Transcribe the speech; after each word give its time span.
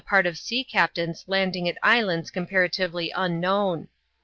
tI 0.09 0.21
of 0.21 0.35
sea 0.35 0.63
captains 0.63 1.23
landing 1.27 1.69
at 1.69 1.77
islands 1.83 2.31
comparatively 2.31 3.11
unknown. 3.15 3.87